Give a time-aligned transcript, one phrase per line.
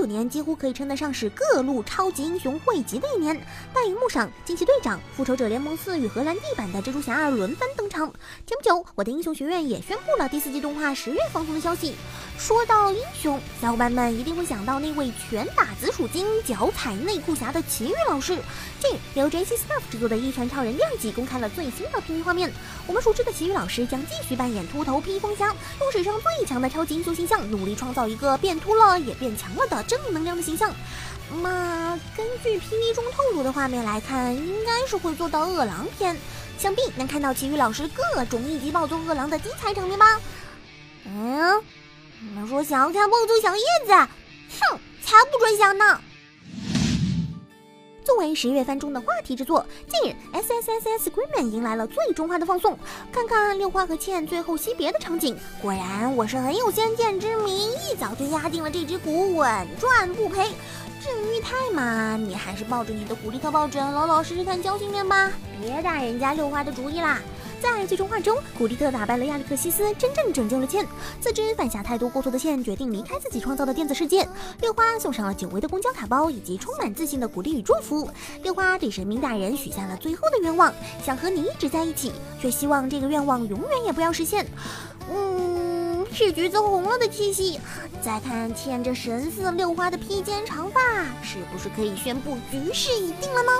[0.00, 3.38] 九年几乎可以称得上是各路超级英雄汇集的一年。
[3.74, 8.10] 大荧幕上，惊奇队长、复仇者联盟四与荷兰弟版的蜘蛛侠二轮番登场。
[8.46, 11.94] 前不久，我的英雄学院也宣布了第四季动画十月放送的消息。
[12.38, 18.38] 说到英雄，小伙伴们一定会想到那位拳打紫薯精、脚踩内裤侠的奇遇老师。
[18.80, 19.56] 近日，由 J.C.
[19.56, 22.50] Staff 制作的《一拳超人》第二季公开了最新的 PV 画面。
[22.86, 30.72] 我们熟知的奇遇老师将继续扮演秃头披风侠，用史上最强的超级英雄形象，努力创造一个变秃了也变强了的正能量的形象。
[31.42, 36.16] 那根据 PV 中透露的画面来看，应该是会做到饿狼篇，
[36.56, 40.20] 想必能看到奇遇老师各种一级暴揍饿狼的精彩场面吧？
[41.06, 41.62] 嗯。
[42.22, 43.92] 你们说想要看暴揍小叶子？
[43.92, 46.00] 哼，才不准想呢！
[48.10, 52.76] 作为十月番中的话题之作，近日 S S S S Scream 迎来了最终话的放送。
[53.12, 60.48] 看看六花和茜最后惜别的场景，果然我是很有先见之明，一早就压定了这只股稳赚不赔。
[61.00, 65.30] 至于玉泰嘛，你还是抱着你的古力特抱枕，老老实实看交心面吧，
[65.62, 67.20] 别打人家六花的主意啦。
[67.60, 70.86] 在最终话中，古力特打败了亚历克西斯，真正拯救了茜。
[71.20, 74.26] 自知犯下太多过错的茜，决定离开自己创造的电子世界。
[74.60, 78.08] 六花送上了久违的公交卡包以及充满自信的鼓励与祝福。
[78.42, 80.72] 六花对神明大人许下了最后的愿望，
[81.04, 84.46] 想和你一直在一起，却希望这个愿望永远也不要实现。
[85.12, 85.49] 嗯，
[86.12, 87.60] 是橘子红了的气息。
[88.02, 90.80] 再看牵着神似六花的披肩长发，
[91.22, 93.50] 是不是可以宣布局势已定了呢？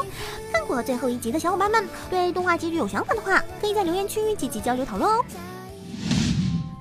[0.52, 5.24] 看过最后一集的小伙伴们，对动画结局有想法的话，可以在留言区积极交流讨论哦。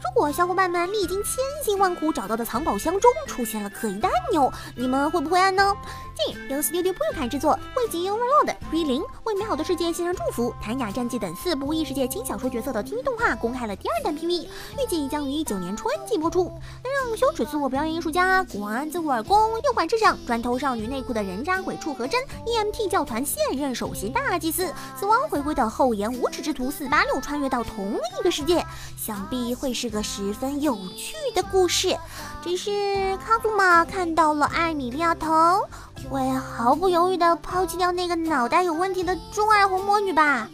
[0.02, 5.75] 如果小伙伴们历经千辛万苦找到的藏宝箱中出现了可疑的按钮，你们会不会按呢？
[6.16, 16.45] 近日，由 Studio Book 制作，汇集 Overlord、瑞灵为美好的世界献上祝福、谭雅战记等四部异世界轻小说角色的 TV 动画公开了第二弹 PV，预计将于一九年春季播出。
[16.45, 28.66] 能让羞耻自我表演艺术家、国安自我耳功、右环智障、砖头少女内裤的人渣鬼畜和真、EMT 教团现任首席大祭司、死亡回归的厚颜无耻之徒四八六穿越到同一个世界，
[28.98, 31.98] 想必会是个十分有趣的故事。
[32.44, 35.61] 只是卡祖玛看到了艾米利亚藤。
[36.10, 40.48] 会毫不犹豫地抛弃掉那个脑袋有问题的钟爱红魔女吧？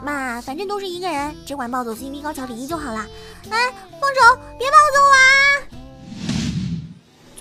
[0.00, 3.04] 妈，反正都是一个人，只管抱走 CV 高桥礼仪就好了。
[3.50, 5.18] 哎，放手，别抱走啊！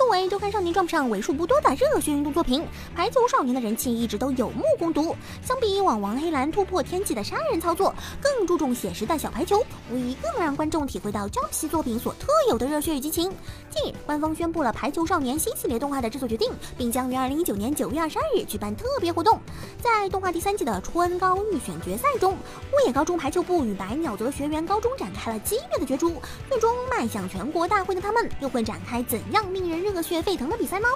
[0.08, 2.62] 作为周刊少年 Jump 上为数不多的热血运动作品，
[2.96, 5.14] 《排球少年》的人气一直都有目共睹。
[5.46, 13.34] 相比以往王黑兰突破天际的杀人操作，更注重写实的小排球，无疑更让观众体会到 Jump 系作品所特有的热血与激情。
[13.70, 19.38] 近日，官方宣布了《排球少年》新系列动画的制作决定，并将于二零一九年九月二十二日举办特别活动。
[19.82, 29.97] 在动画第三季的春高预选决赛中，乌野高中排球部与白鸟泽学园高中展开了激烈的角逐，最终迈向全国大会的他们，又会展开怎样令人热？
[29.98, 30.90] 热血沸腾的比赛吗？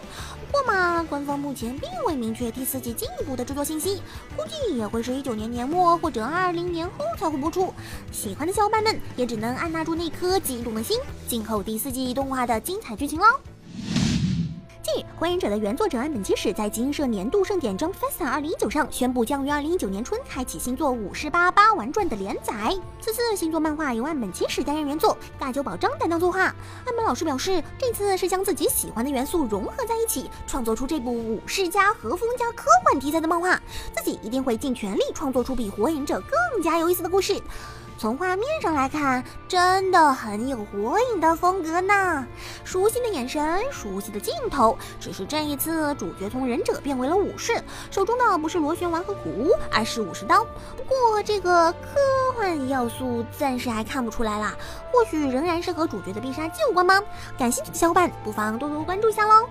[0.45, 3.99] 不过嘛，官方目前并未明确第四季进一步的制作信息，
[4.37, 7.73] 估计也会是一九年年末或者二零年后才会播出。
[8.11, 13.25] 喜欢的小伙伴们也只能按捺住那颗激动的心，静候第四季动画的精彩剧情喽。
[15.17, 22.75] 《火影忍者》的原作者岸本齐史在集英社年度盛典 Jump Festa 二零一九上宣布，将于二零一九年春开启新作《武士八八玩传》的连载。
[22.99, 26.41] 此次新作漫画由岸本齐史担任原作，大久保章担当作画。
[26.41, 33.61] 岸本老师表示，这次是将自己喜欢的元素融合在一起，创作出这部武士加和风加科幻题材的漫画。
[33.95, 37.39] 自己一定会尽全力创作出比《火影忍者》更加有意思的故事。
[38.01, 42.25] 从画面上来看，真的很有火影的风格呢。
[42.63, 47.53] 熟悉的眼神，熟悉的镜头，只是这一次主角从忍者变为了武士，
[47.91, 50.43] 手中的不是螺旋丸和苦而是武士刀。
[50.75, 51.99] 不过这个科
[52.35, 54.55] 幻要素暂时还看不出来啦，
[54.91, 56.99] 或许仍然是和主角的必杀技有关吗？
[57.37, 59.47] 感兴趣的小伙伴不妨多多关注一下喽。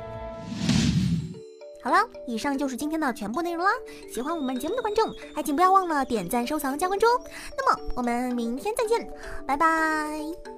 [1.82, 1.96] 好了，
[2.26, 3.70] 以上就是今天的全部内容啦。
[4.12, 7.20] 喜欢我们节目的观众，还请不要忘了点赞、收藏、加关注哦。
[7.56, 9.10] 那么我们明天再见，
[9.46, 10.50] 拜拜。